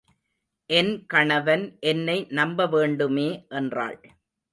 [0.69, 3.27] என் கணவன் என்னை நம்பவேண்டுமே
[3.49, 3.99] என்றாள்.